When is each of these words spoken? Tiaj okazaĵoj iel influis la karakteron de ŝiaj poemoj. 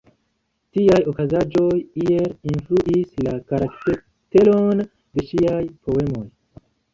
Tiaj 0.77 1.01
okazaĵoj 1.11 1.75
iel 2.05 2.33
influis 2.53 3.11
la 3.27 3.35
karakteron 3.51 4.83
de 4.89 5.27
ŝiaj 5.29 5.61
poemoj. 5.85 6.27